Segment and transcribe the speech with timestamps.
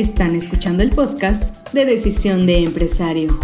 [0.00, 3.38] Están escuchando el podcast de Decisión de Empresario.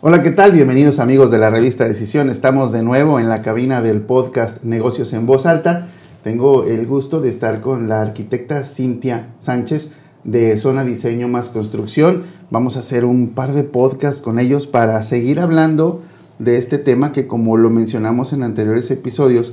[0.00, 0.52] Hola, ¿qué tal?
[0.52, 2.30] Bienvenidos amigos de la revista Decisión.
[2.30, 5.88] Estamos de nuevo en la cabina del podcast Negocios en Voz Alta.
[6.24, 9.92] Tengo el gusto de estar con la arquitecta Cintia Sánchez
[10.24, 12.22] de Zona Diseño más Construcción.
[12.48, 16.00] Vamos a hacer un par de podcasts con ellos para seguir hablando
[16.38, 19.52] de este tema que como lo mencionamos en anteriores episodios,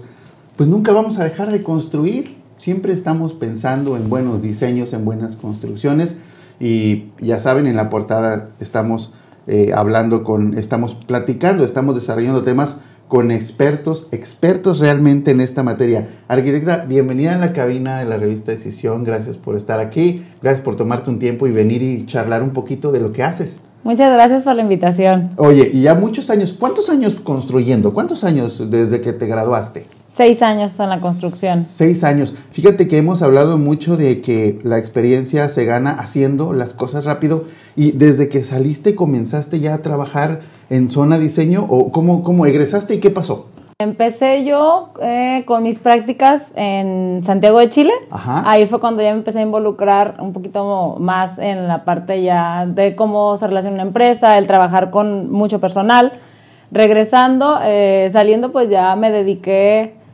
[0.55, 2.36] pues nunca vamos a dejar de construir.
[2.58, 6.16] Siempre estamos pensando en buenos diseños, en buenas construcciones
[6.59, 9.14] y ya saben, en la portada estamos
[9.48, 16.08] eh, hablando con, estamos platicando, estamos desarrollando temas con expertos, expertos realmente en esta materia.
[16.28, 20.76] Arquitecta, bienvenida en la cabina de la revista Decisión, gracias por estar aquí, gracias por
[20.76, 23.59] tomarte un tiempo y venir y charlar un poquito de lo que haces.
[23.84, 25.34] Muchas gracias por la invitación.
[25.38, 27.94] Oye, y ya muchos años, ¿cuántos años construyendo?
[27.94, 29.86] ¿Cuántos años desde que te graduaste?
[30.16, 31.58] Seis años en la construcción.
[31.58, 32.33] Seis años.
[32.52, 37.44] Fíjate que hemos hablado mucho de que la experiencia se gana haciendo las cosas rápido
[37.75, 42.95] y desde que saliste comenzaste ya a trabajar en zona diseño o cómo, cómo egresaste
[42.95, 43.47] y qué pasó.
[43.77, 47.91] Empecé yo eh, con mis prácticas en Santiago de Chile.
[48.09, 52.66] Ahí fue cuando ya me empecé a involucrar un poquito más en la parte ya
[52.66, 56.13] de cómo se relaciona una empresa, el trabajar con mucho personal.
[56.71, 60.05] Regresando, eh, saliendo, pues ya me dediqué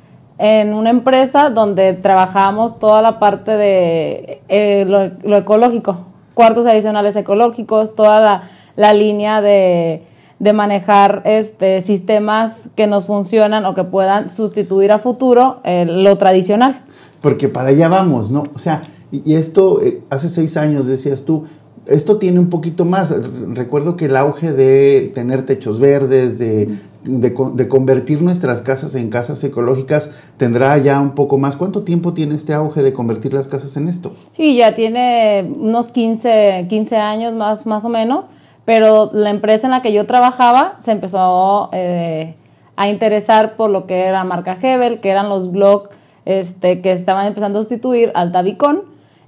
[0.43, 5.99] en una empresa donde trabajamos toda la parte de eh, lo, ecológico,
[6.33, 10.01] cuartos adicionales ecológicos, toda la, línea de,
[10.39, 16.81] manejar este, sistemas que nos funcionan o que puedan sustituir a futuro eh, lo tradicional.
[17.21, 18.45] Porque para allá vamos, ¿no?
[18.55, 18.81] O sea,
[19.11, 21.45] y, esto eh, hace seis años decías tú,
[21.85, 23.13] esto tiene un poquito más.
[23.49, 26.69] Recuerdo que el auge de tener techos verdes, de
[27.03, 31.55] de, convertir nuestras casas en casas ecológicas tendrá ya un poco más.
[31.55, 34.11] ¿Cuánto tiempo tiene este auge de convertir las casas en esto?
[34.31, 38.25] Sí, ya tiene unos 15, 15 años más, más o menos,
[38.65, 42.35] pero la empresa en la que yo trabajaba se empezó eh,
[42.75, 45.89] a interesar por lo que era marca Hebel, que eran los blogs
[46.25, 48.83] este, que estaban empezando a sustituir al Tabicón.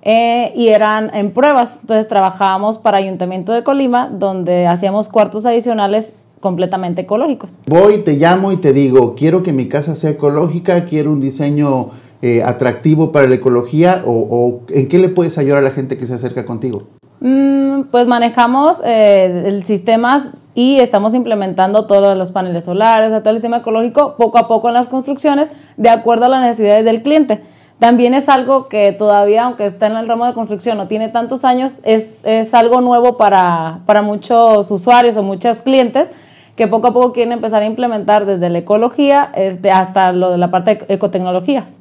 [0.05, 1.77] Eh, y eran en pruebas.
[1.81, 7.59] Entonces trabajábamos para Ayuntamiento de Colima, donde hacíamos cuartos adicionales completamente ecológicos.
[7.67, 11.91] Voy, te llamo y te digo, quiero que mi casa sea ecológica, quiero un diseño
[12.21, 16.05] eh, atractivo para la ecología o, en qué le puedes ayudar a la gente que
[16.05, 16.83] se acerca contigo.
[17.21, 23.37] Mm, pues manejamos eh, el sistema y estamos implementando todos los paneles solares, todo el
[23.37, 25.47] sistema ecológico poco a poco en las construcciones
[25.77, 27.41] de acuerdo a las necesidades del cliente.
[27.83, 31.43] También es algo que todavía, aunque está en el ramo de construcción, no tiene tantos
[31.43, 36.07] años, es, es algo nuevo para, para muchos usuarios o muchos clientes
[36.55, 40.37] que poco a poco quieren empezar a implementar desde la ecología este, hasta lo de
[40.37, 41.75] la parte de ecotecnologías.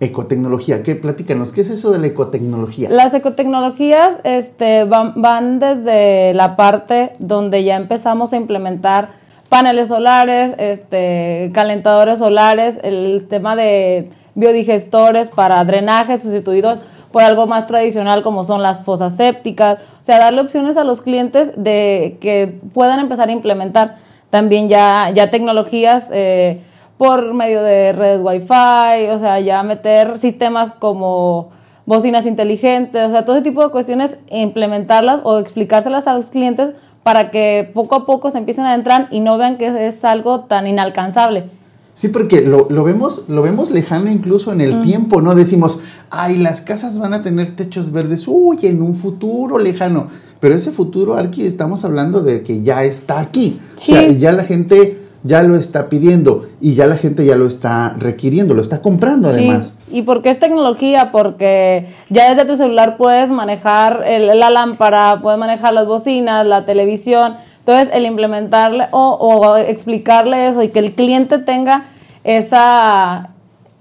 [0.00, 0.96] Ecotecnología, ¿qué?
[0.96, 2.88] Platícanos, ¿qué es eso de la ecotecnología?
[2.88, 9.10] Las ecotecnologías este, van, van desde la parte donde ya empezamos a implementar
[9.50, 16.80] paneles solares, este, calentadores solares, el tema de biodigestores para drenaje sustituidos
[17.12, 21.02] por algo más tradicional como son las fosas sépticas, o sea, darle opciones a los
[21.02, 23.96] clientes de que puedan empezar a implementar
[24.30, 26.62] también ya, ya tecnologías eh,
[26.96, 31.50] por medio de redes Wi-Fi, o sea, ya meter sistemas como
[31.84, 36.72] bocinas inteligentes, o sea, todo ese tipo de cuestiones, implementarlas o explicárselas a los clientes
[37.02, 40.44] para que poco a poco se empiecen a entrar y no vean que es algo
[40.44, 41.50] tan inalcanzable.
[41.94, 45.34] Sí, porque lo, lo, vemos, lo vemos lejano incluso en el tiempo, ¿no?
[45.34, 45.80] Decimos,
[46.10, 50.08] ay, las casas van a tener techos verdes, uy, en un futuro lejano.
[50.40, 53.60] Pero ese futuro, Arqui, estamos hablando de que ya está aquí.
[53.76, 57.46] O sea, ya la gente ya lo está pidiendo y ya la gente ya lo
[57.46, 59.74] está requiriendo, lo está comprando además.
[59.86, 59.98] Sí.
[59.98, 61.10] ¿Y por qué es tecnología?
[61.12, 67.36] Porque ya desde tu celular puedes manejar la lámpara, puedes manejar las bocinas, la televisión.
[67.64, 71.84] Entonces, el implementarle o, o explicarle eso y que el cliente tenga
[72.24, 73.30] esa,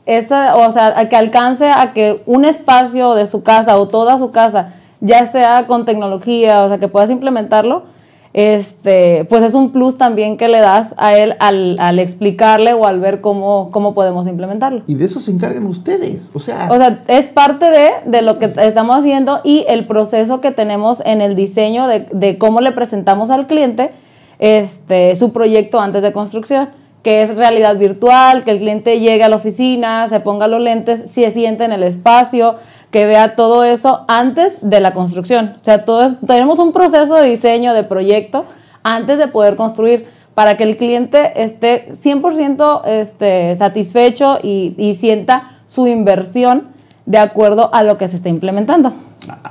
[0.06, 4.32] esa, o sea, que alcance a que un espacio de su casa o toda su
[4.32, 7.86] casa ya sea con tecnología, o sea, que puedas implementarlo,
[8.34, 13.00] este, pues es un plus también que le das a él al, explicarle o al
[13.00, 14.84] ver cómo, cómo podemos implementarlo.
[14.88, 16.70] Y de eso se encargan ustedes, o sea...
[16.72, 17.66] O sea, es parte
[18.06, 22.38] de, lo que estamos haciendo y el proceso que tenemos en el diseño de, de
[22.38, 23.92] cómo le presentamos al cliente
[24.40, 26.70] este, su proyecto antes de construcción
[27.04, 31.10] que es realidad virtual, que el cliente llegue a la oficina, se ponga los lentes,
[31.10, 32.56] se siente en el espacio,
[32.92, 35.56] que vea todo eso antes de la construcción.
[35.60, 38.46] O sea, todo tenemos un proceso de diseño, de proyecto,
[38.84, 45.52] antes de poder construir, para que el cliente esté 100% este, satisfecho y, y sienta
[45.68, 46.68] su inversión
[47.06, 48.94] de acuerdo a lo que se está implementando.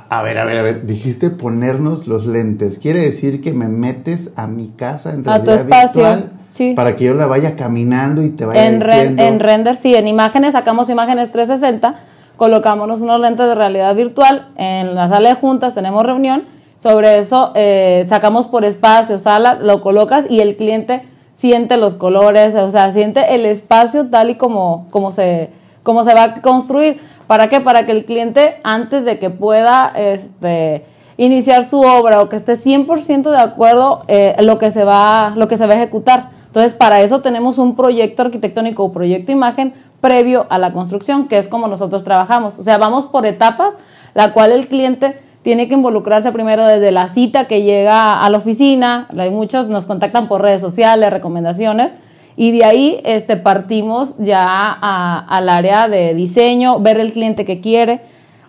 [0.09, 2.77] A ver, a ver, a ver, dijiste ponernos los lentes.
[2.79, 6.73] ¿Quiere decir que me metes a mi casa en A tu realidad espacio, virtual sí.
[6.75, 9.23] para que yo la vaya caminando y te vaya En, ren- diciendo?
[9.23, 11.95] en render, sí, en imágenes sacamos imágenes 360,
[12.41, 16.45] colocamos unos lentes de realidad virtual, en la sala de juntas tenemos reunión,
[16.79, 21.03] sobre eso eh, sacamos por espacio, sala, lo colocas y el cliente
[21.35, 25.51] siente los colores, o sea, siente el espacio tal y como, como, se,
[25.83, 26.99] como se va a construir.
[27.27, 27.61] ¿Para qué?
[27.61, 30.83] Para que el cliente, antes de que pueda este,
[31.17, 35.47] iniciar su obra o que esté 100% de acuerdo eh, lo, que se va, lo
[35.47, 36.29] que se va a ejecutar.
[36.47, 41.37] Entonces, para eso tenemos un proyecto arquitectónico o proyecto imagen previo a la construcción, que
[41.37, 42.59] es como nosotros trabajamos.
[42.59, 43.77] O sea, vamos por etapas,
[44.13, 48.39] la cual el cliente tiene que involucrarse primero desde la cita que llega a la
[48.39, 49.07] oficina.
[49.17, 51.91] Hay muchos nos contactan por redes sociales, recomendaciones.
[52.35, 58.01] Y de ahí este, partimos ya al área de diseño, ver el cliente que quiere.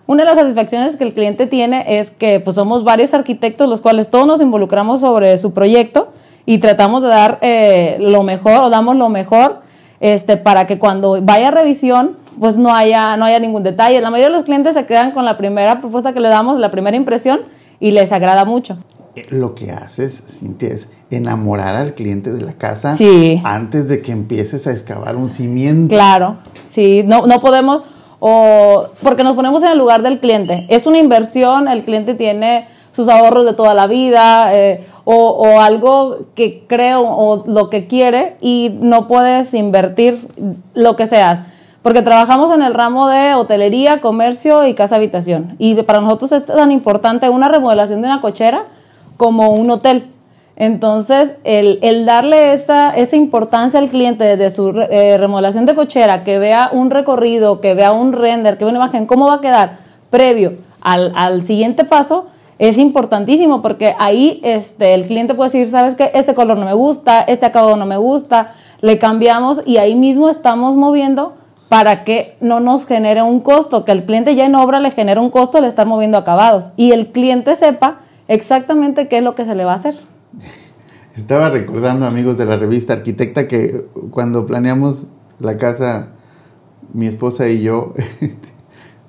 [0.05, 3.81] Una de las satisfacciones que el cliente tiene es que pues, somos varios arquitectos los
[3.81, 6.09] cuales todos nos involucramos sobre su proyecto
[6.45, 9.62] y tratamos de dar eh, lo mejor o damos lo mejor
[10.03, 14.01] este, para que cuando vaya a revisión pues no haya, no haya ningún detalle.
[14.01, 16.71] La mayoría de los clientes se quedan con la primera propuesta que le damos, la
[16.71, 17.39] primera impresión
[17.79, 18.77] y les agrada mucho.
[19.15, 23.39] Eh, Lo que haces, Cintia, es enamorar al cliente de la casa Sí.
[23.45, 25.93] antes de que empieces a excavar un cimiento.
[25.95, 26.35] Claro,
[26.71, 27.83] sí, no, no podemos,
[28.19, 30.65] o porque nos ponemos en el lugar del cliente.
[30.69, 36.19] Es una inversión, el cliente tiene sus ahorros de toda la vida, eh, o, algo
[36.35, 40.19] que cree o, lo que quiere y no puedes invertir
[40.73, 41.47] lo que sea.
[41.81, 45.55] Porque trabajamos en el ramo de hotelería, comercio y casa habitación.
[45.59, 48.65] Y para nosotros es tan importante una remodelación de una cochera
[49.17, 50.05] como un hotel.
[50.55, 56.39] Entonces, el, darle esa, esa importancia al cliente desde su eh, remodelación de cochera, que
[56.39, 59.79] vea un recorrido, que vea un render, que vea una imagen, cómo va a quedar
[60.09, 62.27] previo al siguiente paso,
[62.59, 66.73] es importantísimo porque ahí este, el cliente puede decir, sabes que este color no me
[66.73, 71.35] gusta, este acabado no me gusta, le cambiamos y ahí mismo estamos moviendo
[71.69, 75.21] para que no nos genere un costo, que el cliente ya en obra le genera
[75.21, 79.45] un costo al estar moviendo acabados y el cliente sepa exactamente qué es lo que
[79.45, 79.95] se le va a hacer.
[81.15, 85.05] Estaba recordando, amigos de la revista Arquitecta, que cuando planeamos
[85.39, 86.09] la casa,
[86.91, 87.93] mi esposa y yo,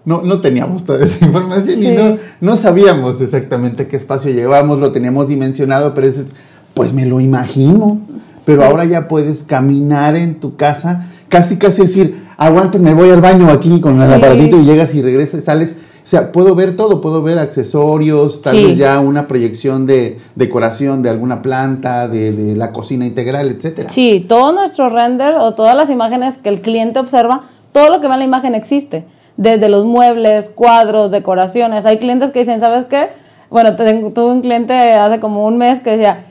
[0.05, 4.93] no, no teníamos toda esa información y no, no sabíamos exactamente qué espacio llevábamos, lo
[4.93, 6.33] teníamos dimensionado, pero es,
[6.75, 8.01] pues me lo imagino.
[8.45, 13.23] Pero ahora ya puedes caminar en tu casa, casi casi decir, aguanten, me voy al
[13.23, 15.77] baño aquí con el aparatito y llegas y regresas, sales.
[16.05, 21.03] O sea, puedo ver todo, puedo ver accesorios, tal vez ya una proyección de decoración
[21.03, 23.89] de alguna planta, de, de la cocina integral, etcétera.
[23.89, 28.09] Sí, todo nuestro render o todas las imágenes que el cliente observa, todo lo que
[28.09, 29.07] ve en la imagen existe.
[29.37, 31.87] Desde los muebles, cuadros, decoraciones.
[31.87, 33.09] Hay clientes que dicen, ¿sabes qué?
[33.51, 36.25] Bueno, tengo- tuve un cliente hace como un mes que decía,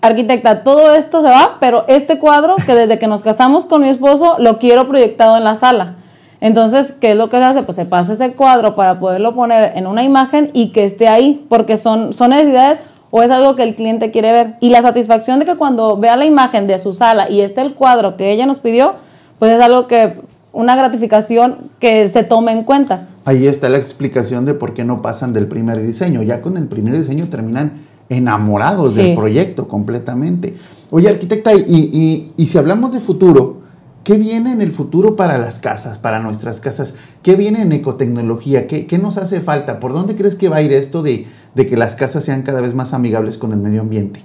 [0.00, 3.88] arquitecta, todo esto se va, pero este cuadro que desde que nos casamos con mi
[3.90, 5.96] esposo lo quiero proyectado en la sala.
[6.40, 7.62] Entonces, ¿qué es lo que se hace?
[7.62, 11.44] Pues se pasa ese cuadro para poderlo poner en una imagen y que esté ahí,
[11.50, 12.78] porque son, son necesidades
[13.10, 14.54] o es algo que el cliente quiere ver.
[14.60, 17.74] Y la satisfacción de que cuando vea la imagen de su sala y esté el
[17.74, 18.94] cuadro que ella nos pidió,
[19.38, 20.14] pues es algo que,
[20.52, 23.08] una gratificación que se tome en cuenta.
[23.24, 26.22] Ahí está la explicación de por qué no pasan del primer diseño.
[26.22, 27.72] Ya con el primer diseño terminan
[28.08, 29.02] enamorados Sí.
[29.02, 30.56] del proyecto completamente.
[30.90, 33.58] Oye, arquitecta, y, y- y si hablamos de futuro,
[34.02, 36.94] ¿qué viene en el futuro para las casas, para nuestras casas?
[37.22, 38.66] ¿Qué viene en ecotecnología?
[38.66, 39.78] ¿Qué, qué nos hace falta?
[39.78, 42.60] ¿Por dónde crees que va a ir esto de, de que las casas sean cada
[42.60, 44.24] vez más amigables con el medio ambiente?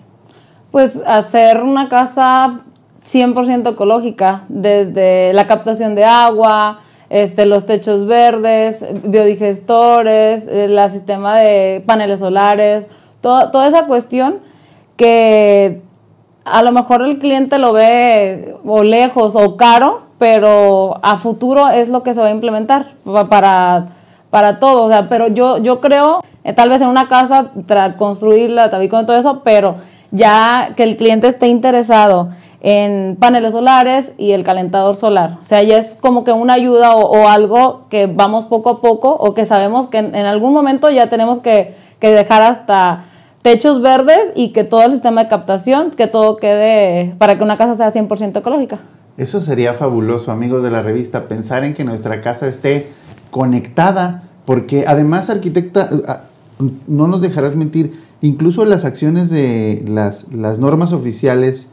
[0.72, 2.62] Pues hacer una casa
[3.05, 11.83] 100% ecológica, desde la captación de agua, este, los techos verdes, biodigestores, el sistema de
[11.85, 12.88] paneles solares,
[13.21, 14.39] toda esa cuestión
[14.97, 15.81] que
[16.45, 21.89] a lo mejor el cliente lo ve o lejos o caro, pero a futuro es
[21.89, 23.88] lo que se va a implementar pa- para,
[24.29, 24.83] para todo.
[24.85, 27.47] O sea, pero yo, yo creo, eh, tal vez en una casa,
[27.97, 29.75] construirla, tabico y todo eso, pero
[30.12, 32.29] ya que el cliente esté interesado
[32.67, 35.38] en paneles solares y el calentador solar.
[35.39, 39.12] O sea, ya es como que una ayuda o, algo que vamos poco a poco
[39.12, 43.05] o que sabemos que en, en algún momento ya tenemos que, que dejar hasta
[43.43, 47.55] techos verdes y que todo el sistema de captación, que todo quede para que una
[47.55, 48.79] casa sea 100% ecológica.
[49.15, 52.88] Eso sería fabuloso, amigos de la revista, pensar en que nuestra casa esté
[53.29, 55.88] conectada, porque además, arquitecta,
[56.88, 57.93] no nos dejarás mentir,
[58.24, 61.67] incluso las acciones de las, las normas oficiales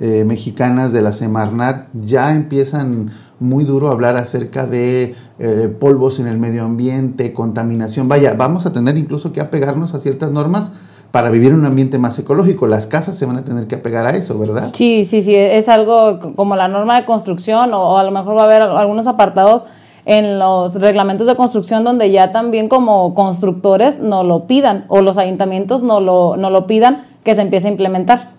[0.00, 6.18] eh, mexicanas de la Semarnat ya empiezan muy duro a hablar acerca de eh, polvos
[6.20, 8.08] en el medio ambiente, contaminación.
[8.08, 10.72] Vaya, vamos a tener incluso que apegarnos a ciertas normas
[11.10, 12.66] para vivir en un ambiente más ecológico.
[12.66, 14.70] Las casas se van a tener que apegar a eso, ¿verdad?
[14.72, 18.42] Sí, sí, sí, es algo como la norma de construcción o, a lo mejor va
[18.42, 19.64] a haber algunos apartados
[20.04, 25.18] en los reglamentos de construcción donde ya también como constructores no lo pidan o los
[25.18, 28.37] ayuntamientos no lo, no lo pidan que se empiece a implementar.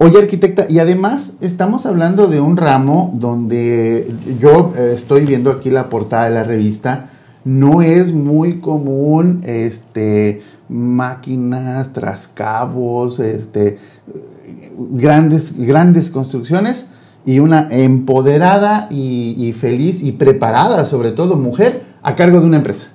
[0.00, 4.08] Oye, arquitecta, y además estamos hablando de un ramo donde
[4.40, 7.10] yo eh, estoy viendo aquí la portada de la revista,
[7.44, 13.78] no es muy común este máquinas, trascabos, este,
[14.78, 16.90] grandes, grandes construcciones
[17.24, 22.86] y una empoderada y, feliz y preparada, sobre todo mujer, a cargo de una empresa.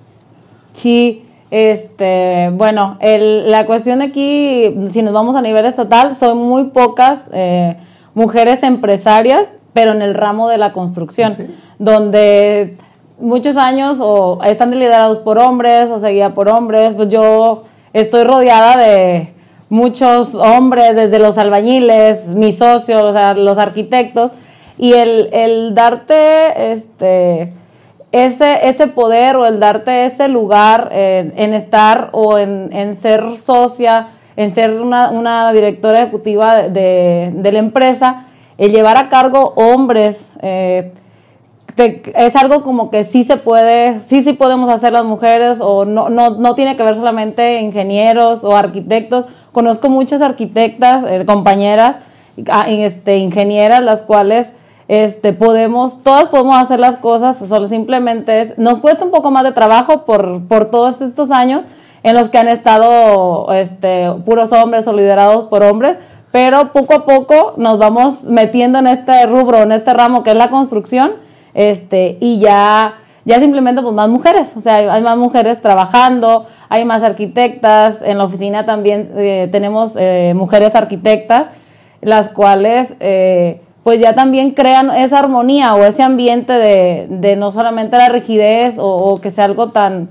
[0.74, 1.23] Sí,
[1.56, 7.78] este, bueno, la cuestión aquí, si nos vamos a nivel estatal, son muy pocas eh,
[8.16, 11.32] mujeres empresarias, pero en el ramo de la construcción,
[11.78, 12.76] donde
[13.20, 18.76] muchos años o están liderados por hombres o seguida por hombres, pues yo estoy rodeada
[18.76, 19.32] de
[19.70, 24.32] muchos hombres, desde los albañiles, mis socios, o sea, los arquitectos,
[24.80, 27.54] y el, el darte este,
[28.14, 34.10] ese, ese poder o el darte ese lugar en estar o en, en, ser socia,
[34.38, 38.28] en ser una, una directora ejecutiva de, de, la empresa,
[38.58, 40.94] el llevar a cargo hombres, eh,
[41.76, 46.10] es algo como que sí se puede, sí, sí podemos hacer las mujeres o no,
[46.10, 49.26] no, no tiene que ver solamente ingenieros o arquitectos.
[49.52, 51.98] Conozco muchas arquitectas, eh, compañeras,
[52.52, 54.52] ah, este, ingenieras, las cuales
[54.88, 59.52] este, podemos, todas podemos hacer las cosas, solo simplemente nos cuesta un poco más de
[59.52, 61.68] trabajo por, por todos estos años
[62.04, 65.98] en los que han estado este, puros hombres o liderados por hombres,
[66.32, 70.38] pero poco a poco nos vamos metiendo en este rubro, en este ramo que es
[70.38, 71.14] la construcción
[71.54, 76.84] este, y ya, ya simplemente pues más mujeres, o sea, hay más mujeres trabajando, hay
[76.84, 81.46] más arquitectas, en la oficina también eh, tenemos eh, mujeres arquitectas,
[82.02, 87.52] las cuales eh, pues ya también crean esa armonía o ese ambiente de, de no
[87.52, 90.10] solamente la rigidez o, que sea algo tan,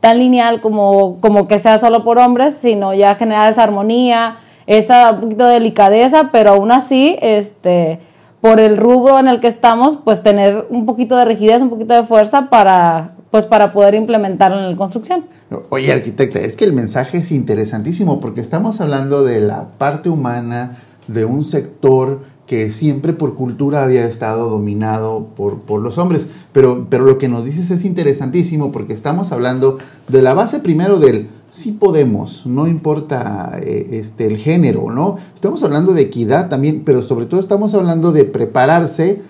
[0.00, 5.12] tan lineal como, como que sea solo por hombres, sino ya generar esa armonía, esa
[5.12, 8.00] un poquito de delicadeza, pero aún así, este,
[8.42, 11.94] por el rubro en el que estamos, pues tener un poquito de rigidez, un poquito
[11.94, 15.24] de fuerza para, pues para poder implementarlo en la construcción.
[15.70, 20.76] Oye, arquitecta, es que el mensaje es interesantísimo porque estamos hablando de la parte humana
[21.08, 26.28] de un sector que siempre por cultura había estado dominado por, por, los hombres.
[26.52, 30.98] Pero, pero lo que nos dices es interesantísimo porque estamos hablando de la base primero
[30.98, 35.16] del sí podemos, no importa eh, este, el género, ¿no?
[35.34, 39.22] Estamos hablando de equidad también, pero sobre todo estamos hablando de prepararse,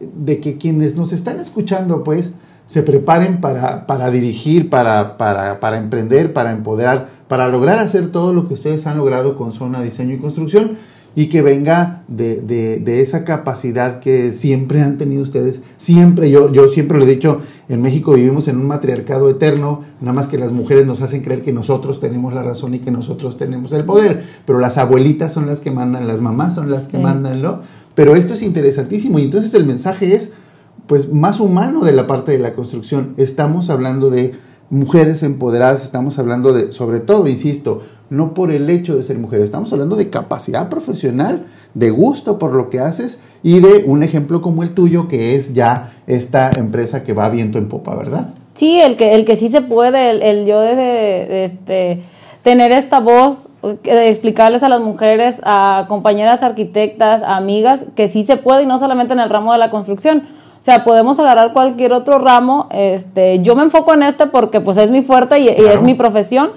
[0.00, 2.32] de que quienes nos están escuchando, pues,
[2.66, 8.32] se preparen para, para dirigir, para, para, para, emprender, para empoderar, para lograr hacer todo
[8.32, 10.78] lo que ustedes han logrado con Zona Diseño y Construcción
[11.16, 15.60] y que venga de, de, de, esa capacidad que siempre han tenido ustedes.
[15.78, 20.12] Siempre, yo, yo siempre lo he dicho, en México vivimos en un matriarcado eterno, nada
[20.12, 23.36] más que las mujeres nos hacen creer que nosotros tenemos la razón y que nosotros
[23.36, 26.98] tenemos el poder, pero las abuelitas son las que mandan, las mamás son las que
[26.98, 27.60] mandan, ¿no?
[27.94, 30.32] Pero esto es interesantísimo y entonces el mensaje es,
[30.88, 33.14] pues, más humano de la parte de la construcción.
[33.16, 34.34] Estamos hablando de
[34.68, 39.40] mujeres empoderadas, estamos hablando de, sobre todo, insisto, no por el hecho de ser mujer,
[39.40, 44.40] estamos hablando de capacidad profesional, de gusto por lo que haces y de un ejemplo
[44.42, 48.34] como el tuyo que es ya esta empresa que va viento en popa, ¿verdad?
[48.54, 52.00] Sí, el que, el que sí se puede, el, yo de, este,
[52.42, 53.48] tener esta voz,
[53.82, 58.66] de explicarles a las mujeres, a compañeras arquitectas, a amigas, que sí se puede y
[58.66, 60.28] no solamente en el ramo de la construcción.
[60.60, 62.68] O sea, podemos agarrar cualquier otro ramo.
[62.70, 65.94] Este, yo me enfoco en este porque pues es mi fuerte y, y es mi
[65.94, 66.50] profesión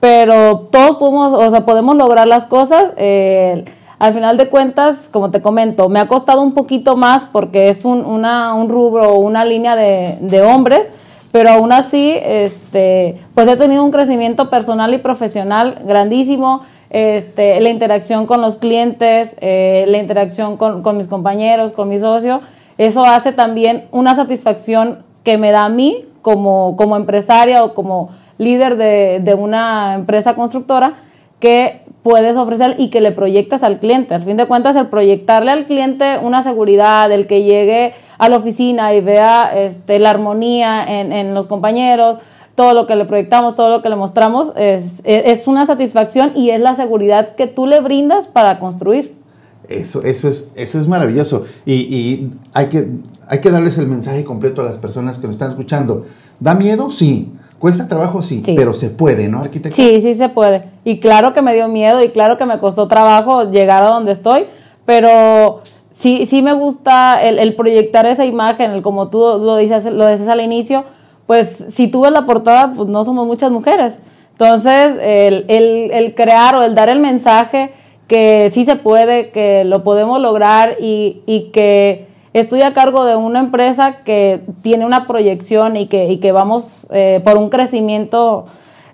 [0.00, 2.92] pero todos podemos, o sea, podemos lograr las cosas.
[2.96, 3.64] Eh,
[3.98, 7.84] al final de cuentas, como te comento, me ha costado un poquito más porque es
[7.84, 10.90] un, una, un rubro, una línea de, de, hombres,
[11.32, 16.62] pero aún así, este, pues he tenido un crecimiento personal y profesional grandísimo.
[16.88, 21.98] Este, la interacción con los clientes, eh, la interacción con, con mis compañeros, con mi
[21.98, 22.40] socio,
[22.78, 28.08] eso hace también una satisfacción que me da a mí como, como empresaria o como
[28.40, 30.98] líder de, una empresa constructora
[31.38, 34.14] que puedes ofrecer y que le proyectas al cliente.
[34.14, 38.38] Al fin de cuentas, el proyectarle al cliente una seguridad, el que llegue a la
[38.38, 42.18] oficina y vea este, la armonía en, los compañeros,
[42.54, 46.50] todo lo que le proyectamos, todo lo que le mostramos, es, es una satisfacción y
[46.50, 49.14] es la seguridad que tú le brindas para construir.
[49.68, 51.44] Eso, eso, es, eso es maravilloso.
[51.66, 52.88] Y, y hay, que,
[53.28, 56.06] hay que darles el mensaje completo a las personas que nos están escuchando.
[56.40, 56.90] ¿Da miedo?
[56.90, 57.30] Sí.
[57.60, 58.22] ¿Cuesta trabajo?
[58.22, 58.54] Sí, Sí.
[58.56, 59.76] pero se puede, ¿no, arquitecto?
[59.76, 60.64] Sí, sí se puede.
[60.84, 64.10] Y claro que me dio miedo y claro que me costó trabajo llegar a donde
[64.12, 64.46] estoy,
[64.86, 65.60] pero
[65.94, 70.08] sí, sí me gusta el, el proyectar esa imagen, el, como tú lo dices, lo
[70.08, 70.84] dices al inicio,
[71.26, 73.96] pues si tú ves la portada, pues no somos muchas mujeres.
[74.32, 77.72] Entonces, el, el, el crear o el dar el mensaje
[78.08, 83.16] que sí se puede, que lo podemos lograr y, y que estoy a cargo de
[83.16, 88.46] una empresa que tiene una proyección y que, y que vamos eh, por un crecimiento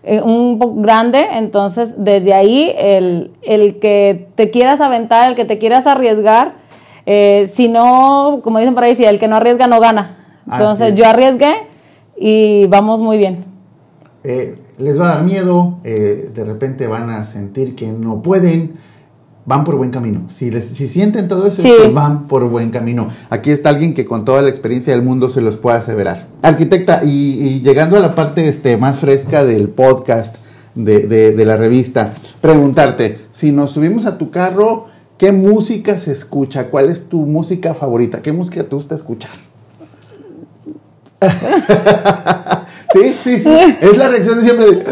[0.05, 5.45] eh, un poco grande, entonces desde ahí el, el que te quieras aventar, el que
[5.45, 6.55] te quieras arriesgar,
[7.05, 10.19] eh, si no, como dicen por ahí, si el que no arriesga no gana.
[10.51, 10.99] Entonces es.
[10.99, 11.55] yo arriesgué
[12.17, 13.45] y vamos muy bien.
[14.79, 18.77] Les va a dar miedo, de repente van a sentir que no pueden,
[19.47, 20.23] van por buen camino.
[20.29, 21.69] Si, les, si sienten todo eso, Sí.
[21.69, 23.09] es que van por buen camino.
[23.31, 26.27] Aquí está alguien que con toda la experiencia del mundo se los puede aseverar.
[26.43, 30.37] Arquitecta, y, y llegando a la parte este, más fresca del podcast,
[30.75, 34.87] de, de- de la revista, preguntarte, si nos subimos a tu carro,
[35.17, 36.65] ¿qué música se escucha?
[36.69, 38.21] ¿Cuál es tu música favorita?
[38.21, 39.31] ¿Qué música te gusta escuchar?
[42.93, 43.51] sí, sí, sí.
[43.81, 44.85] Es la reacción de siempre de,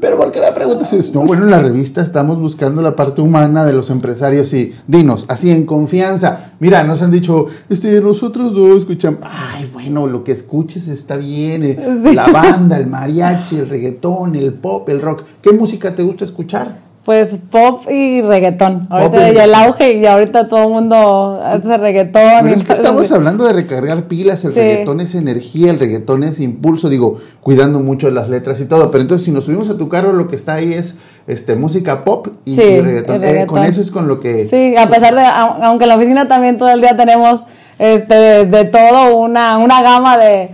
[0.00, 1.20] pero ¿por qué me preguntas esto?
[1.20, 5.24] No, bueno, en la revista estamos buscando la parte humana de los empresarios y dinos,
[5.28, 6.52] así en confianza.
[6.60, 9.20] Mira, nos han dicho, este, nosotros no escuchamos.
[9.22, 11.62] Ay, bueno, lo que escuches está bien.
[11.64, 12.14] eh, Sí.
[12.14, 15.22] La banda, el mariachi, el reggaetón, el pop, el rock.
[15.42, 16.87] ¿Qué música te gusta escuchar?
[17.08, 18.86] Pues pop y reggaetón.
[18.90, 22.42] Ahorita ya el auge y ahorita todo el mundo hace reggaetón.
[22.42, 24.58] Pero es que estamos hablando de recargar pilas, el Sí.
[24.60, 29.00] reggaetón es energía, el reggaetón es impulso, digo, cuidando mucho las letras y todo, pero
[29.00, 32.26] entonces si nos subimos a tu carro lo que está ahí es este música pop
[32.44, 33.24] y, Sí, y reggaetón.
[33.24, 35.96] Eh, con eso es con lo que Sí, a pesar de, au- aunque en la
[35.96, 37.40] oficina también todo el día tenemos
[37.78, 40.50] este, de, de todo una, una gama de,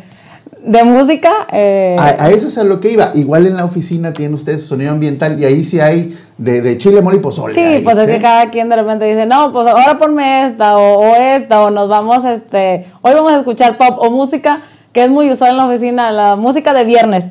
[0.65, 1.31] de música.
[1.53, 3.13] eh, a, a eso es a lo que iba.
[3.15, 6.79] Igual en la oficina tienen ustedes su sonido ambiental y ahí sí hay de, de
[6.79, 7.55] chile, mole y pozole.
[7.55, 8.13] sí, ahí, pues es ¿sí?
[8.13, 11.71] que cada quien de repente dice, no, pues ahora ponme esta o, o esta o
[11.71, 14.61] nos vamos, este, hoy vamos a escuchar pop o música
[14.93, 17.25] que es muy usual en la oficina, la música de viernes.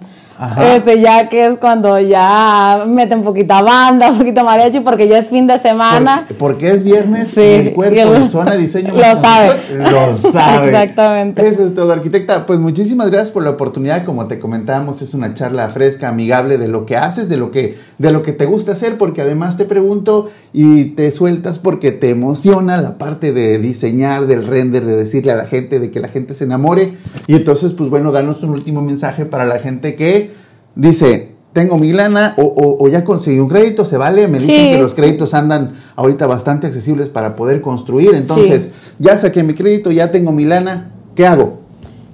[0.43, 0.75] Ajá.
[0.75, 5.29] Este, ya que es cuando ya meten poquita banda, un poquito mariachi, porque ya es
[5.29, 6.25] fin de semana.
[6.27, 9.53] Por- porque es viernes Sí, y el cuerpo de zona diseño lo sabe.
[9.73, 11.47] lo sabe Exactamente.
[11.47, 15.33] eso es todo arquitecta pues muchísimas gracias por la oportunidad como te comentábamos es una
[15.33, 18.73] charla fresca amigable de lo que haces de lo que de lo que te gusta
[18.73, 24.25] hacer porque además te pregunto y te sueltas porque te emociona la parte de diseñar
[24.27, 26.93] del render de decirle a la gente de que la gente se enamore
[27.27, 30.31] y entonces pues bueno danos un último mensaje para la gente que
[30.75, 34.55] dice tengo mi lana o, o- o ya conseguí un crédito, se vale, me dicen
[34.55, 34.71] Sí.
[34.71, 39.91] que los créditos andan ahorita bastante accesibles para poder construir, entonces ya saqué mi crédito,
[39.91, 41.59] ya tengo mi lana, ¿qué hago?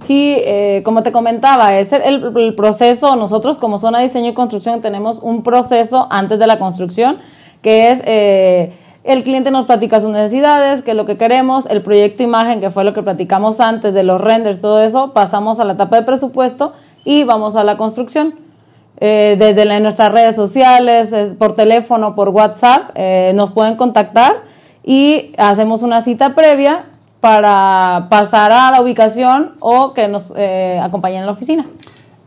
[0.10, 4.82] Y eh, como te comentaba, es el, proceso, nosotros como zona de diseño y construcción
[4.82, 7.20] tenemos un proceso antes de la construcción,
[7.62, 8.74] que es eh,
[9.06, 12.72] el cliente nos platica sus necesidades, qué es lo que queremos, el proyecto imagen, que
[12.72, 16.04] fue lo que platicamos antes de los renders, todo eso, pasamos a la etapa de
[16.04, 16.74] presupuesto
[17.06, 18.34] y vamos a la construcción.
[19.02, 24.44] Eh, desde nuestras redes sociales, eh, por teléfono, por WhatsApp, eh, nos pueden contactar
[24.84, 26.86] y hacemos una cita previa
[27.22, 30.34] para pasar a la ubicación o que nos
[30.82, 31.66] acompañen en la oficina.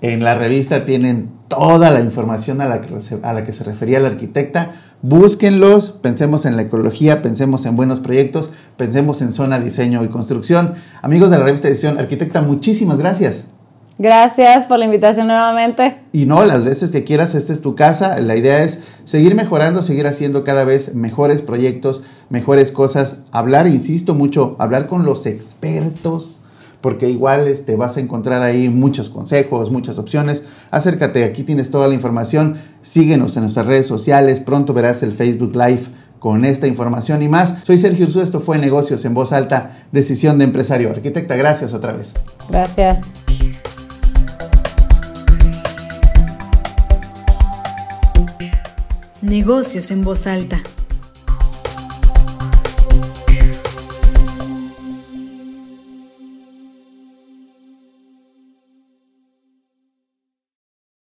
[0.02, 2.88] En la revista tienen toda la información a la que,
[3.22, 4.72] a la que se refería la arquitecta.
[5.00, 10.74] Búsquenlos, pensemos en la ecología, pensemos en buenos proyectos, pensemos en zona, diseño y construcción.
[11.00, 13.46] Amigos de la revista Edición, arquitecta, muchísimas gracias.
[14.02, 16.00] Gracias por la invitación nuevamente.
[16.12, 18.20] Y no, las veces que quieras, esta es tu casa.
[18.20, 23.18] La idea es seguir mejorando, seguir haciendo cada vez mejores proyectos, mejores cosas.
[23.30, 26.40] Hablar, insisto mucho, hablar con los expertos,
[26.80, 30.42] porque igual este, vas a encontrar ahí muchos consejos, muchas opciones.
[30.72, 32.56] Acércate, aquí tienes toda la información.
[32.80, 34.40] Síguenos en nuestras redes sociales.
[34.40, 35.84] Pronto verás el Facebook Live
[36.18, 37.58] con esta información y más.
[37.62, 40.90] Soy Sergio Ursú, esto fue Negocios en Voz Alta, Decisión de Empresario.
[40.90, 42.14] Arquitecta, gracias otra vez.
[42.50, 42.98] Gracias.
[49.32, 50.62] Negocios en voz alta.